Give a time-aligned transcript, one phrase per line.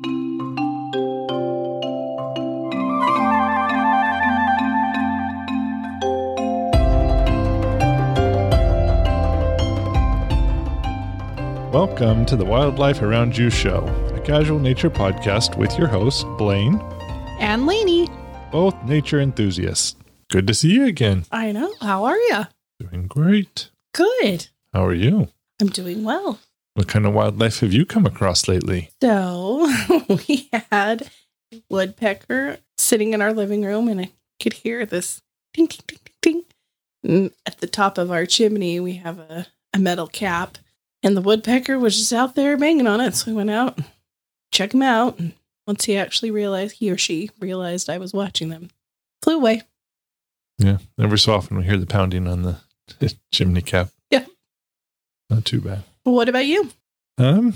[0.00, 0.14] Welcome
[12.26, 13.78] to the Wildlife Around You Show,
[14.14, 16.78] a casual nature podcast with your hosts, Blaine,
[17.40, 18.08] and Lainey.
[18.52, 19.96] both nature enthusiasts.
[20.30, 21.24] Good to see you again.
[21.32, 21.74] I know.
[21.80, 22.46] How are you?
[22.78, 23.70] Doing great.
[23.92, 24.46] Good.
[24.72, 25.26] How are you?
[25.60, 26.38] I'm doing well.
[26.78, 28.92] What kind of wildlife have you come across lately?
[29.02, 29.68] So
[30.28, 31.10] we had
[31.52, 35.20] a woodpecker sitting in our living room, and I could hear this
[35.52, 36.44] ding, ding, ding, ding, ding.
[37.02, 40.56] And at the top of our chimney, we have a, a metal cap,
[41.02, 43.16] and the woodpecker was just out there banging on it.
[43.16, 43.80] So we went out,
[44.52, 45.18] check him out.
[45.18, 45.32] And
[45.66, 48.70] once he actually realized, he or she realized I was watching them,
[49.20, 49.62] flew away.
[50.58, 52.60] Yeah, every so often we hear the pounding on the
[53.32, 53.88] chimney cap.
[54.10, 54.26] Yeah.
[55.28, 55.82] Not too bad.
[56.12, 56.70] What about you?
[57.16, 57.54] Um,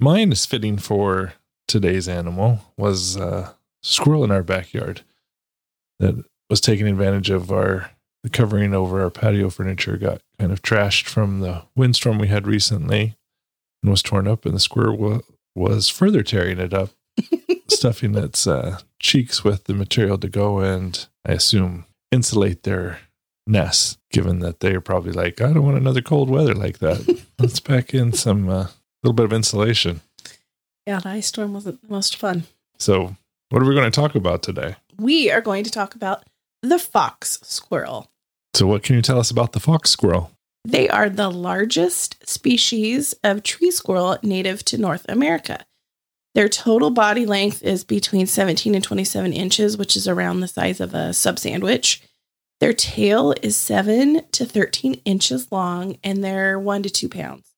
[0.00, 1.34] mine is fitting for
[1.66, 5.02] today's animal was a squirrel in our backyard
[5.98, 7.90] that was taking advantage of our
[8.22, 12.46] the covering over our patio furniture got kind of trashed from the windstorm we had
[12.46, 13.16] recently
[13.82, 15.20] and was torn up and the squirrel wa-
[15.54, 16.90] was further tearing it up
[17.68, 22.98] stuffing its uh, cheeks with the material to go and i assume insulate their
[23.46, 27.23] nests given that they are probably like i don't want another cold weather like that
[27.38, 28.68] let's pack in some uh,
[29.02, 30.00] little bit of insulation
[30.86, 32.44] Yeah, the ice storm wasn't the most fun.
[32.78, 33.16] so
[33.50, 36.24] what are we going to talk about today we are going to talk about
[36.62, 38.10] the fox squirrel.
[38.54, 40.30] so what can you tell us about the fox squirrel
[40.64, 45.66] They are the largest species of tree squirrel native to North America.
[46.34, 50.80] Their total body length is between 17 and 27 inches, which is around the size
[50.80, 52.02] of a sub sandwich.
[52.64, 57.50] Their tail is 7 to 13 inches long and they're 1 to 2 pounds.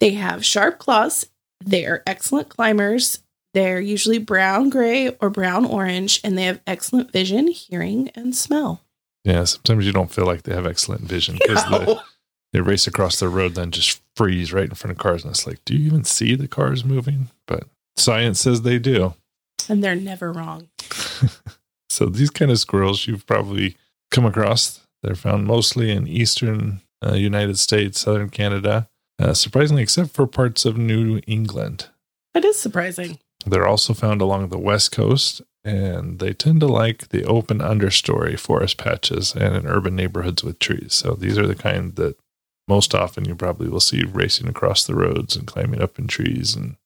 [0.00, 1.26] They have sharp claws.
[1.62, 3.22] They're excellent climbers.
[3.52, 8.80] They're usually brown gray or brown orange, and they have excellent vision, hearing, and smell.
[9.22, 12.00] yeah sometimes you don't feel like they have excellent vision because the,
[12.54, 15.46] they race across the road then just freeze right in front of cars and it's
[15.46, 17.64] like do you even see the cars moving but
[17.98, 19.12] science says they do
[19.68, 20.68] And they're never wrong.
[21.90, 23.76] so these kind of squirrels you've probably
[24.14, 28.88] come across they're found mostly in eastern uh, united states southern canada
[29.18, 31.88] uh, surprisingly except for parts of new england
[32.34, 33.18] That is surprising.
[33.46, 38.38] they're also found along the west coast and they tend to like the open understory
[38.38, 42.16] forest patches and in urban neighborhoods with trees so these are the kind that
[42.68, 46.54] most often you probably will see racing across the roads and climbing up in trees
[46.56, 46.76] and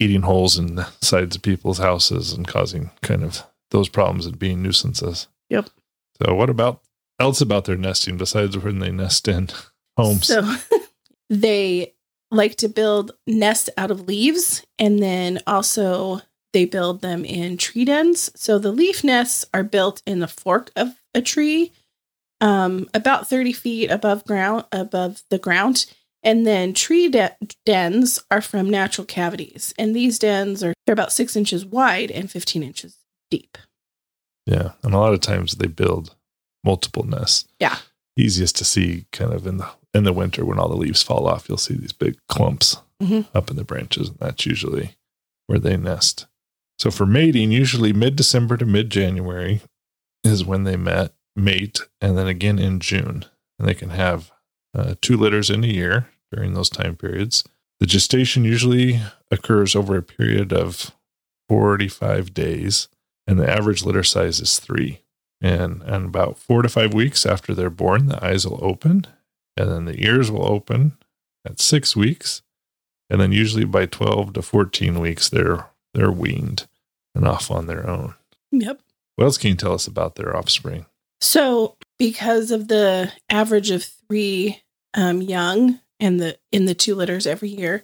[0.00, 4.36] eating holes in the sides of people's houses and causing kind of those problems and
[4.38, 5.28] being nuisances.
[5.48, 5.68] Yep.
[6.24, 6.82] So what about
[7.18, 9.48] else about their nesting besides when they nest in
[9.96, 10.26] homes?
[10.26, 10.42] So
[11.30, 11.94] they
[12.30, 16.20] like to build nests out of leaves and then also
[16.52, 18.30] they build them in tree dens.
[18.34, 21.72] So the leaf nests are built in the fork of a tree,
[22.40, 25.86] um, about 30 feet above ground above the ground.
[26.22, 29.74] And then tree de- dens are from natural cavities.
[29.76, 32.96] And these dens are they're about six inches wide and 15 inches
[33.30, 33.58] deep.
[34.46, 36.14] Yeah, and a lot of times they build
[36.64, 37.46] multiple nests.
[37.60, 37.76] Yeah.
[38.16, 41.26] Easiest to see kind of in the in the winter when all the leaves fall
[41.28, 43.26] off, you'll see these big clumps Mhm.
[43.34, 44.96] up in the branches, and that's usually
[45.46, 46.26] where they nest.
[46.78, 49.60] So for mating, usually mid December to mid January
[50.24, 53.24] is when they met mate, and then again in June,
[53.58, 54.30] and they can have
[54.74, 57.44] uh, two litters in a year during those time periods.
[57.80, 60.92] The gestation usually occurs over a period of
[61.48, 62.88] 45 days,
[63.32, 65.00] and the average litter size is three.
[65.40, 69.06] And, and about four to five weeks after they're born, the eyes will open,
[69.56, 70.98] and then the ears will open
[71.44, 72.42] at six weeks.
[73.10, 76.66] And then usually by 12 to 14 weeks, they're, they're weaned
[77.14, 78.14] and off on their own.
[78.52, 78.80] Yep.
[79.16, 80.84] What else can you tell us about their offspring?
[81.22, 84.62] So, because of the average of three
[84.94, 87.82] um, young and the in the two litters every year,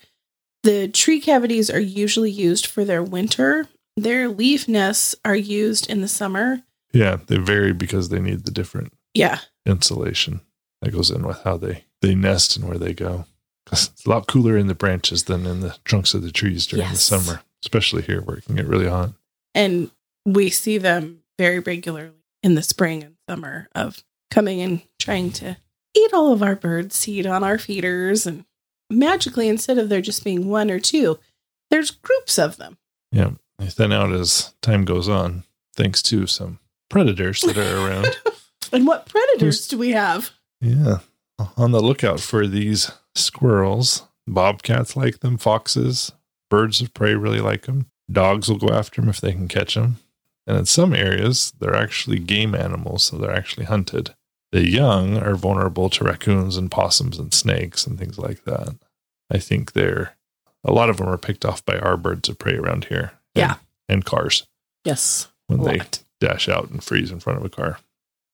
[0.65, 3.69] the tree cavities are usually used for their winter.
[4.03, 6.63] Their leaf nests are used in the summer.
[6.93, 10.41] Yeah, they vary because they need the different Yeah, insulation
[10.81, 13.27] that goes in with how they, they nest and where they go.
[13.71, 16.87] It's a lot cooler in the branches than in the trunks of the trees during
[16.87, 16.93] Yes.
[17.09, 19.13] the summer, especially here where it can get really hot.
[19.55, 19.91] and
[20.25, 22.13] we see them very regularly
[22.43, 25.57] in the spring and summer of coming and trying to
[25.97, 28.45] eat all of our bird seed on our feeders and
[28.91, 31.19] magically instead of there just being one or two
[31.71, 32.77] there's groups of them
[33.11, 33.31] Yeah.
[33.59, 35.45] They thin out as time goes on,
[35.75, 36.59] thanks to some
[36.89, 38.17] predators that are around.
[38.73, 40.99] and what predators do we have yeah.
[41.57, 44.03] On the lookout for these squirrels.
[44.27, 46.13] Bobcats like them, foxes,
[46.51, 47.87] birds of prey really like them.
[48.11, 49.99] Dogs will go after them if they can catch them.
[50.47, 54.15] And in some areas, they're actually game animals, so they're actually hunted.
[54.51, 58.77] The young are vulnerable to raccoons and possums and snakes and things like that.
[59.31, 60.17] I think they're
[60.65, 63.13] a lot of them are picked off by our birds of prey around here.
[63.39, 63.57] And- Yeah.
[63.91, 64.47] And cars
[64.85, 65.29] Yes.
[65.47, 66.03] when they lot.
[66.21, 67.81] dash out and freeze in front of a car.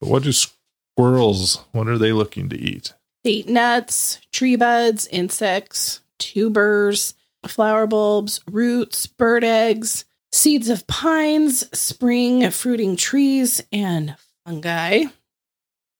[0.00, 2.92] But what do squirrels, what are they looking to eat?
[3.22, 7.14] They eat nuts, tree buds, insects, tubers,
[7.46, 15.04] flower bulbs, roots, bird eggs, seeds of pines, spring fruiting trees, and fungi.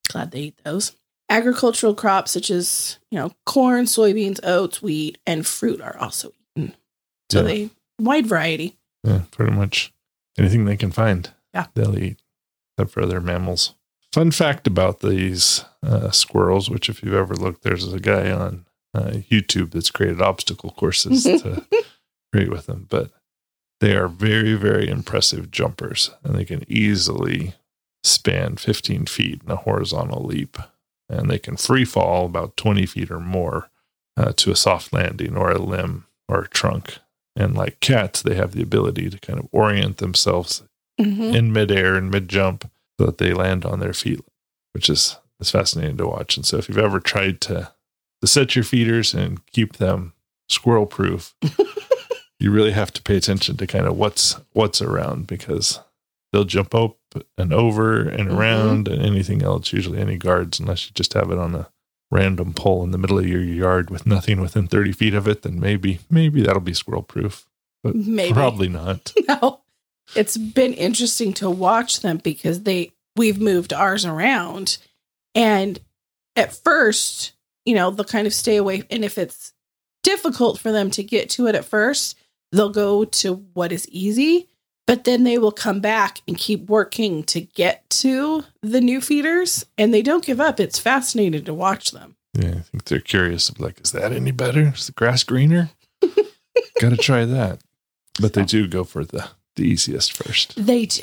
[0.09, 0.93] Glad they eat those.
[1.31, 6.75] Agricultural crops such as, you know, corn, soybeans, oats, wheat, and fruit are also eaten.
[7.31, 7.45] So Yeah.
[7.47, 8.77] they wide variety.
[9.05, 9.93] Yeah, pretty much
[10.39, 11.31] anything they can find.
[11.53, 11.67] Yeah.
[11.75, 12.21] They'll eat,
[12.77, 13.75] except for other mammals.
[14.12, 18.65] Fun fact about these uh, squirrels, which if you've ever looked, there's a guy on
[18.95, 21.65] uh, YouTube that's created obstacle courses to
[22.33, 22.87] create with them.
[22.89, 23.11] But
[23.81, 27.55] they are very, very impressive jumpers, and they can easily
[28.03, 30.59] span 15 feet in a horizontal leap.
[31.09, 33.71] And they can free fall about 20 feet or more
[34.17, 36.99] uh, to a soft landing or a limb or a trunk.
[37.37, 40.63] And like cats, they have the ability to kind of orient themselves
[41.01, 41.35] Mhm.
[41.35, 42.71] in midair and mid jump
[43.01, 44.21] so that they land on their feet,
[44.73, 46.37] which is, is fascinating to watch.
[46.37, 47.73] And so if you've ever tried to,
[48.21, 50.13] to set your feeders and keep them
[50.49, 51.35] squirrel proof,
[52.39, 55.81] you really have to pay attention to kind of what's what's around because
[56.33, 56.97] they'll jump up
[57.39, 58.37] and over and Mhm.
[58.37, 61.69] around and anything else, usually any guards, unless you just have it on a
[62.15, 65.43] random pole in the middle of your yard with nothing within 30 feet of it,
[65.43, 67.47] then maybe, maybe that'll be squirrel proof.
[67.83, 68.33] But maybe.
[68.33, 69.13] Probably not.
[69.29, 69.61] no.
[70.15, 74.79] It's been interesting to watch them because they we've moved ours around
[75.35, 75.79] and
[76.37, 77.33] at first,
[77.65, 79.53] you know, they'll kind of stay away and if it's
[80.03, 82.17] difficult for them to get to it at first,
[82.53, 84.49] they'll go to what is easy,
[84.87, 89.65] but then they will come back and keep working to get to the new feeders
[89.79, 90.61] and they don't give up.
[90.61, 92.17] It's fascinating to watch them.
[92.35, 94.73] Yeah, I think they're curious of like, is that any better?
[94.75, 95.71] Is the grass greener?
[96.81, 97.61] Got to try that.
[98.21, 100.55] But they do go for the, the easiest first.
[100.57, 101.03] They do.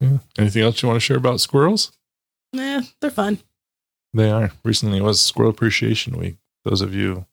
[0.00, 0.18] Yeah.
[0.38, 1.92] Anything else you want to share about squirrels?
[2.56, 3.38] Eh, they're fun.
[4.12, 4.50] They are.
[4.64, 6.36] Recently was Squirrel Appreciation Week.
[6.64, 7.24] Those of you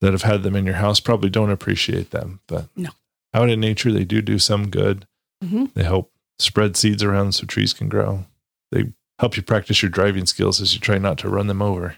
[0.00, 2.90] that have had them in your house probably don't appreciate them, but No.
[3.34, 5.06] out in nature, they do do some good.
[5.42, 5.72] Mhm.
[5.74, 8.26] They help spread seeds around so trees can grow.
[8.70, 11.96] They help you practice your driving skills as you try not to run them over.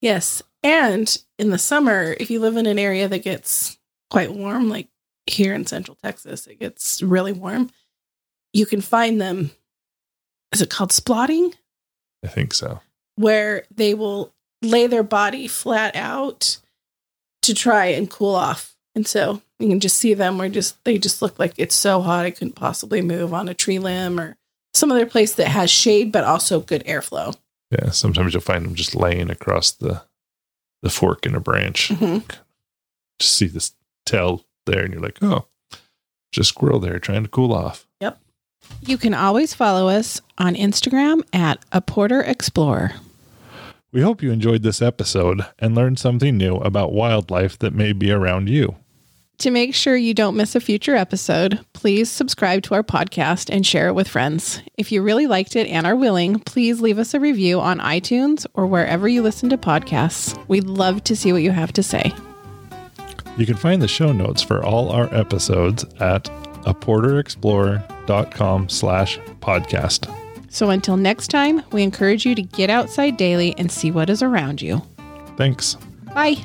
[0.00, 0.42] Yes.
[0.62, 3.78] And in the summer, if you live in an area that gets
[4.10, 4.88] quite warm, like
[5.26, 7.70] here in central Texas, it gets really warm,
[8.52, 9.50] you can find them.
[10.52, 11.54] Is it called splotting?
[12.24, 12.80] I think so.
[13.16, 16.58] Where they will lay their body flat out
[17.42, 18.76] to try and cool off.
[18.94, 22.00] And so you can just see them where just they just look like it's so
[22.02, 24.36] hot I couldn't possibly move on a tree limb or
[24.74, 27.34] some other place that has shade but also good airflow.
[27.70, 30.02] Yeah, sometimes you'll find them just laying across the
[30.82, 31.88] the fork in a branch.
[31.88, 32.22] Mhm.
[33.18, 33.72] Just see this
[34.04, 35.46] tail there, and you're like, oh,
[36.32, 37.86] just squirrel there trying to cool off.
[38.00, 38.20] Yep.
[38.82, 42.92] You can always follow us on Instagram at a Porter Explorer.
[43.92, 48.10] We hope you enjoyed this episode and learned something new about wildlife that may be
[48.12, 48.76] around you.
[49.38, 53.66] To make sure you don't miss a future episode, please subscribe to our podcast and
[53.66, 54.62] share it with friends.
[54.78, 58.46] If you really liked it and are willing, please leave us a review on iTunes
[58.54, 60.42] or wherever you listen to podcasts.
[60.48, 62.14] We'd love to see what you have to say.
[63.36, 66.24] You can find the show notes for all our episodes at
[66.64, 70.10] aporterexplorer.com slash podcast.
[70.48, 74.22] So until next time, we encourage you to get outside daily and see what is
[74.22, 74.80] around you.
[75.36, 75.76] Thanks.
[76.14, 76.36] Bye.